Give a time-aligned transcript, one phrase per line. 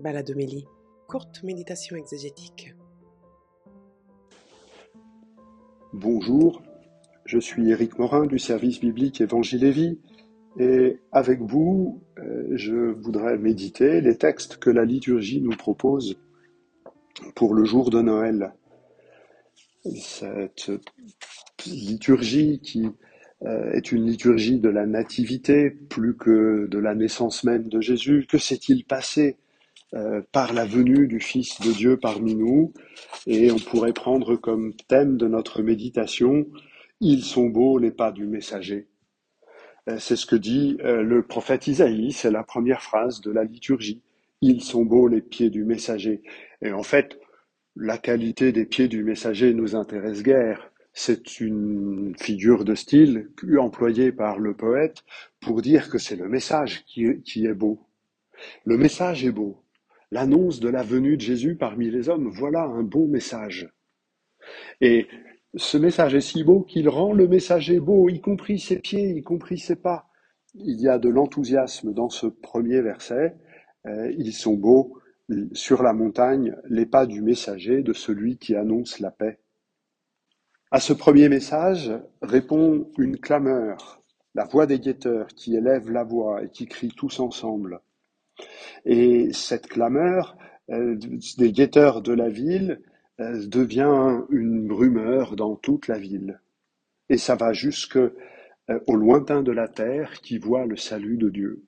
[0.00, 0.66] Baladomélie,
[1.08, 2.74] courte méditation exégétique.
[5.92, 6.62] Bonjour,
[7.26, 9.98] je suis Éric Morin du service biblique Évangile et Vie
[10.58, 16.18] et avec vous, euh, je voudrais méditer les textes que la liturgie nous propose
[17.34, 18.54] pour le jour de Noël.
[19.84, 20.70] Cette
[21.66, 22.88] liturgie qui
[23.42, 28.26] euh, est une liturgie de la nativité plus que de la naissance même de Jésus.
[28.26, 29.36] Que s'est-il passé
[29.94, 32.72] euh, par la venue du Fils de Dieu parmi nous
[33.26, 36.46] Et on pourrait prendre comme thème de notre méditation
[37.00, 38.88] Ils sont beaux les pas du messager.
[39.88, 44.02] Euh, c'est ce que dit le prophète Isaïe, c'est la première phrase de la liturgie.
[44.42, 46.22] Ils sont beaux les pieds du messager.
[46.62, 47.18] Et en fait,
[47.76, 54.12] la qualité des pieds du messager nous intéresse guère c'est une figure de style employée
[54.12, 55.04] par le poète
[55.40, 57.86] pour dire que c'est le message qui, est beau.
[58.64, 59.62] Le message est beau.
[60.10, 63.72] L'annonce de la venue de Jésus parmi les hommes, voilà un beau message.
[64.80, 65.06] Et
[65.54, 69.22] ce message est si beau qu'il rend le messager beau, y compris ses pieds, y
[69.22, 70.08] compris ses pas.
[70.54, 73.36] Il y a de l'enthousiasme dans ce premier verset.
[73.86, 74.98] Euh, ils sont beaux
[75.52, 79.38] sur la montagne, les pas du messager, de celui qui annonce la paix.
[80.72, 84.02] À ce premier message répond une clameur,
[84.34, 87.80] la voix des guetteurs qui élève la voix et qui crie tous ensemble.
[88.84, 90.36] Et cette clameur
[90.70, 90.96] euh,
[91.38, 92.80] des guetteurs de la ville
[93.20, 96.40] euh, devient une rumeur dans toute la ville.
[97.08, 98.10] Et ça va jusque euh,
[98.86, 101.64] au lointain de la terre qui voit le salut de Dieu.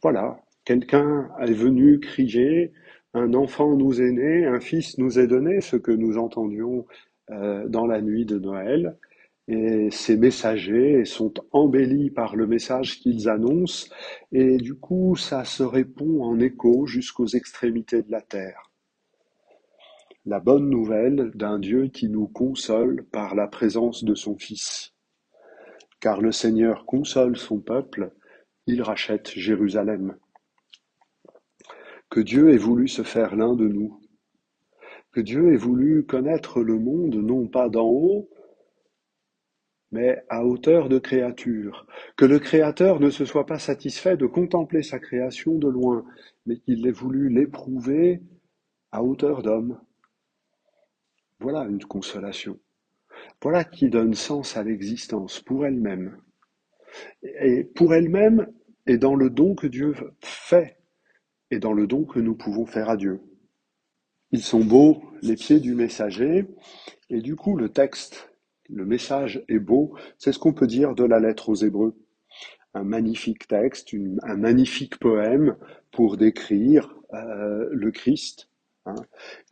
[0.00, 2.72] voilà, quelqu'un est venu crier,
[3.14, 6.86] un enfant nous est né, un fils nous est donné, ce que nous entendions
[7.28, 8.96] dans la nuit de Noël.
[9.46, 13.88] Et ces messagers sont embellis par le message qu'ils annoncent,
[14.32, 18.70] et du coup ça se répond en écho jusqu'aux extrémités de la terre.
[20.24, 24.94] La bonne nouvelle d'un Dieu qui nous console par la présence de son Fils.
[26.00, 28.12] Car le Seigneur console son peuple,
[28.66, 30.16] il rachète Jérusalem.
[32.08, 34.00] Que Dieu ait voulu se faire l'un de nous,
[35.12, 38.30] que Dieu ait voulu connaître le monde non pas d'en haut,
[39.94, 44.82] mais à hauteur de créature, que le Créateur ne se soit pas satisfait de contempler
[44.82, 46.04] sa création de loin,
[46.46, 48.20] mais qu'il ait voulu l'éprouver
[48.90, 49.78] à hauteur d'homme.
[51.38, 52.58] Voilà une consolation.
[53.40, 56.18] Voilà qui donne sens à l'existence pour elle-même.
[57.22, 58.48] Et pour elle-même,
[58.88, 60.76] et dans le don que Dieu fait,
[61.52, 63.20] et dans le don que nous pouvons faire à Dieu.
[64.32, 66.48] Ils sont beaux, les pieds du messager,
[67.10, 68.33] et du coup le texte,
[68.70, 71.96] le message est beau, c'est ce qu'on peut dire de la lettre aux Hébreux.
[72.74, 75.56] Un magnifique texte, un magnifique poème
[75.92, 78.48] pour décrire euh, le Christ,
[78.86, 78.96] hein.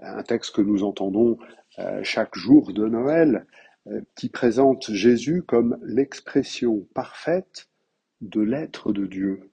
[0.00, 1.38] un texte que nous entendons
[1.78, 3.46] euh, chaque jour de Noël,
[3.88, 7.68] euh, qui présente Jésus comme l'expression parfaite
[8.20, 9.50] de l'être de Dieu.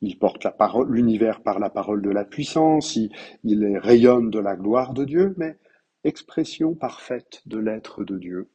[0.00, 0.46] Il porte
[0.88, 3.10] l'univers par la parole de la puissance, il,
[3.42, 5.56] il rayonne de la gloire de Dieu, mais
[6.04, 8.48] expression parfaite de l'être de Dieu.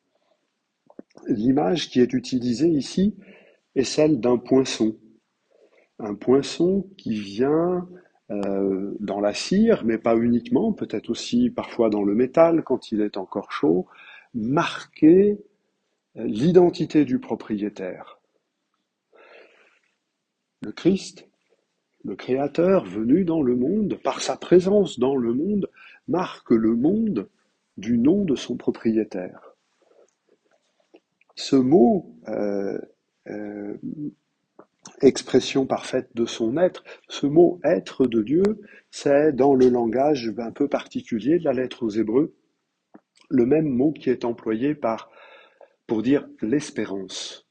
[1.28, 3.16] L'image qui est utilisée ici
[3.76, 4.98] est celle d'un poinçon.
[6.00, 7.88] Un poinçon qui vient
[8.32, 13.02] euh, dans la cire, mais pas uniquement, peut-être aussi parfois dans le métal quand il
[13.02, 13.88] est encore chaud,
[14.34, 15.40] marquer
[16.18, 18.20] euh, l'identité du propriétaire.
[20.62, 21.30] Le Christ
[22.04, 25.70] le Créateur venu dans le monde, par sa présence dans le monde,
[26.08, 27.30] marque le monde
[27.80, 29.56] du nom de son propriétaire.
[31.36, 32.78] Ce mot, euh,
[33.28, 33.78] euh,
[35.02, 38.44] expression parfaite de son être, ce mot être de Dieu,
[38.92, 42.36] c'est dans le langage un peu particulier de la lettre aux Hébreux,
[43.30, 44.78] le même mot qui est employé
[45.88, 47.48] pour dire l'espérance.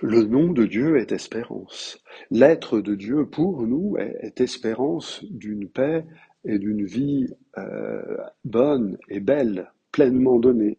[0.00, 2.02] Le nom de Dieu est espérance.
[2.30, 6.06] L'être de Dieu pour nous est, espérance d'une paix
[6.44, 7.28] et d'une vie
[7.58, 10.78] euh, bonne et belle, pleinement donnée.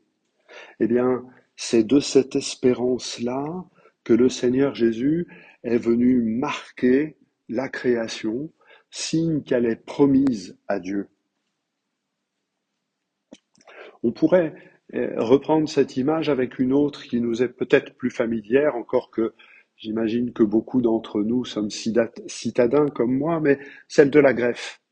[0.79, 1.23] Eh bien,
[1.55, 3.65] c'est de cette espérance-là
[4.03, 5.27] que le Seigneur Jésus
[5.63, 7.15] est venu marquer
[7.49, 8.51] la création,
[8.91, 11.07] signe qu'elle est promise à Dieu.
[14.03, 14.53] On pourrait
[14.93, 19.33] reprendre cette image avec une autre qui nous est peut-être plus familière, encore que
[19.77, 24.82] j'imagine que beaucoup d'entre nous sommes citadins comme moi, mais celle de la greffe.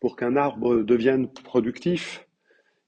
[0.00, 2.26] Pour qu'un arbre devienne productif,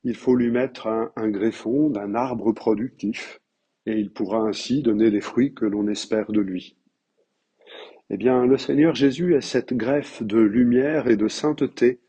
[0.05, 3.41] il faut lui mettre un, greffon d'un arbre productif,
[3.87, 6.77] et il pourra ainsi donner les fruits que l'on espère de lui.
[8.11, 12.01] Eh bien, le Seigneur Jésus est cette greffe de lumière et de sainteté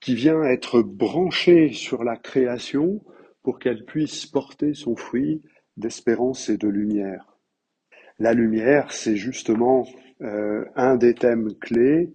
[0.00, 3.02] qui vient être branchée sur la création
[3.42, 5.42] pour qu'elle puisse porter son fruit
[5.76, 7.38] d'espérance et de lumière.
[8.18, 9.86] La lumière, c'est justement
[10.20, 12.12] euh, un des thèmes clés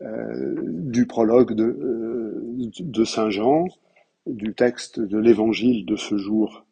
[0.00, 3.66] du prologue de, euh, de Saint Jean,
[4.26, 6.66] du texte de l'évangile de ce jour.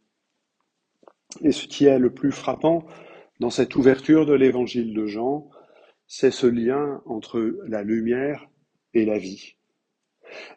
[1.42, 2.86] Et ce qui est le plus frappant
[3.40, 5.50] dans cette ouverture de l'évangile de Jean,
[6.06, 8.48] c'est ce lien entre la lumière
[8.94, 9.56] et la vie.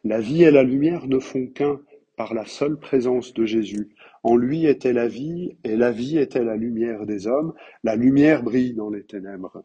[0.03, 1.79] La vie et la lumière ne font qu'un
[2.15, 3.95] par la seule présence de Jésus.
[4.23, 7.53] En lui était la vie, et la vie était la lumière des hommes.
[7.83, 9.63] La lumière brille dans les ténèbres.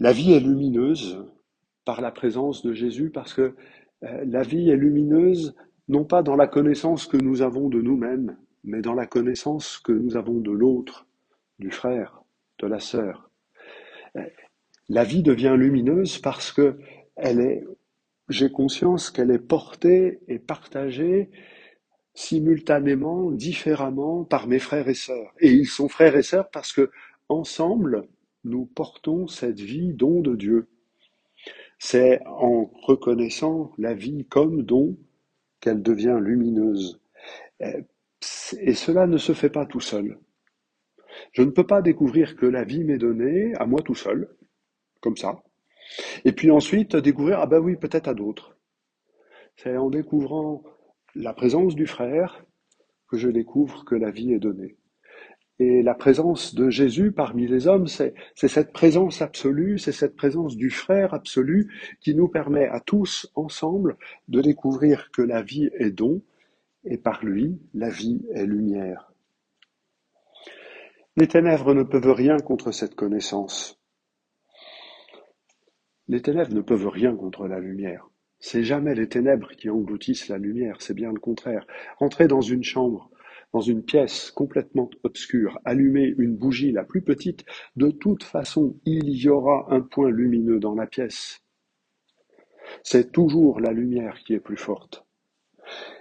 [0.00, 1.24] La vie est lumineuse
[1.84, 3.56] par la présence de Jésus, parce que
[4.04, 5.56] euh, la vie est lumineuse
[5.88, 9.92] non pas dans la connaissance que nous avons de nous-mêmes, mais dans la connaissance que
[9.92, 11.06] nous avons de l'autre,
[11.58, 12.22] du frère,
[12.60, 13.30] de la sœur.
[14.16, 14.22] Euh,
[14.88, 16.78] la vie devient lumineuse parce que
[18.28, 21.30] j'ai conscience qu'elle est portée et partagée
[22.14, 25.34] simultanément, différemment par mes frères et sœurs.
[25.40, 26.90] Et ils sont frères et sœurs parce que
[27.28, 28.06] ensemble,
[28.48, 30.68] nous portons cette vie don de Dieu.
[31.78, 34.96] C'est en reconnaissant la vie comme don
[35.60, 37.00] qu'elle devient lumineuse.
[37.60, 40.18] Et cela ne se fait pas tout seul.
[41.32, 44.28] Je ne peux pas découvrir que la vie m'est donnée à moi tout seul,
[45.00, 45.42] comme ça,
[46.24, 48.56] et puis ensuite découvrir, ah ben oui, peut-être à d'autres.
[49.56, 50.62] C'est en découvrant
[51.14, 52.44] la présence du frère
[53.08, 54.76] que je découvre que la vie est donnée.
[55.60, 60.56] Et la présence de Jésus parmi les hommes, c'est cette présence absolue, c'est cette présence
[60.56, 63.96] du frère absolu qui nous permet à tous ensemble
[64.28, 66.22] de découvrir que la vie est don
[66.84, 69.12] et par lui, la vie est lumière.
[71.16, 73.80] Les ténèbres ne peuvent rien contre cette connaissance.
[76.06, 78.08] Les ténèbres ne peuvent rien contre la lumière.
[78.38, 81.66] C'est jamais les ténèbres qui engloutissent la lumière, c'est bien le contraire.
[81.98, 83.10] Entrez dans une chambre,
[83.52, 87.44] dans une pièce complètement obscure, allumer une bougie la plus petite,
[87.76, 91.42] de toute façon, il y aura un point lumineux dans la pièce.
[92.82, 95.06] C'est toujours la lumière qui est plus forte.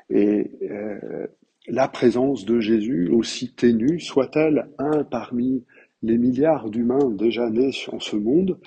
[0.10, 1.28] Et euh,
[1.68, 5.66] la présence de Jésus, aussi ténue soit-elle, un parmi
[6.02, 8.60] les milliards d'humains déjà nés en ce monde,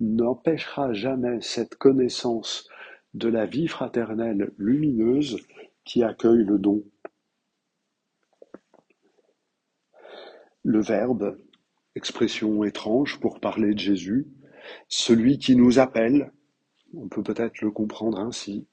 [0.00, 2.68] n'empêchera jamais cette connaissance
[3.14, 5.38] de la vie fraternelle lumineuse
[5.84, 6.82] qui accueille le don.
[10.70, 11.38] Le Verbe,
[11.94, 14.26] expression étrange pour parler de Jésus,
[14.86, 16.30] celui qui nous appelle,
[16.92, 18.66] on peut peut-être le comprendre ainsi,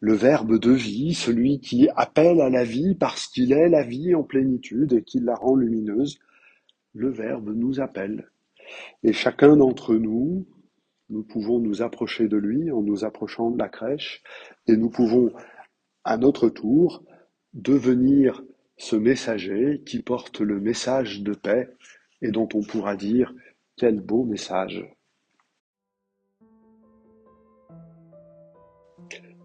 [0.00, 4.14] le Verbe de vie, celui qui appelle à la vie parce qu'il est la vie
[4.14, 6.18] en plénitude et qui la rend lumineuse,
[6.94, 8.30] le Verbe nous appelle.
[9.02, 10.46] Et chacun d'entre nous,
[11.10, 14.22] nous pouvons nous approcher de lui en nous approchant de la crèche
[14.68, 15.34] et nous pouvons
[16.02, 17.04] à notre tour
[17.52, 18.42] devenir
[18.76, 21.68] ce messager qui porte le message de paix
[22.22, 23.34] et dont on pourra dire
[23.76, 24.84] quel beau message.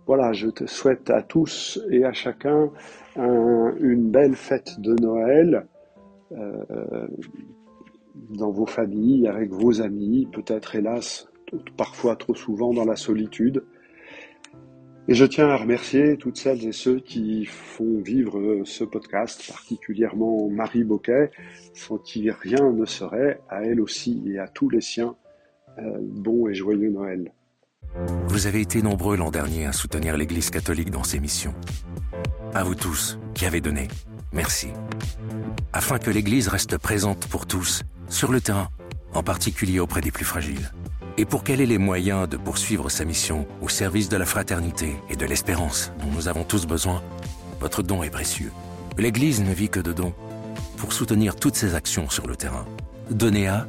[0.08, 2.72] Voilà, je te souhaite à tous et à chacun
[3.16, 5.68] une belle fête de Noël
[6.34, 7.08] euh,
[8.30, 11.30] dans vos familles, avec vos amis, peut-être hélas
[11.78, 13.64] parfois trop souvent dans la solitude.
[15.08, 20.48] Et je tiens à remercier toutes celles et ceux qui font vivre ce podcast, particulièrement
[20.48, 21.32] Marie Boquet,
[21.74, 25.16] sans qui rien ne serait, à elle aussi et à tous les siens,
[25.80, 27.34] euh, bon et joyeux Noël.
[28.28, 31.56] Vous avez été nombreux l'an dernier à soutenir l'Église catholique dans ses missions.
[32.54, 33.88] À vous tous qui avez donné,
[34.32, 34.68] merci.
[35.74, 38.70] Afin que l'Église reste présente pour tous, sur le terrain,
[39.14, 40.72] en particulier auprès des plus fragiles
[41.22, 44.96] et pour qu'elle ait les moyens de poursuivre sa mission au service de la fraternité
[45.08, 47.04] et de l'espérance dont nous avons tous besoin,
[47.60, 48.52] votre don est précieux.
[48.98, 50.16] L'Église ne vit que de dons.
[50.78, 52.66] Pour soutenir toutes ses actions sur le terrain,
[53.12, 53.68] donnez à.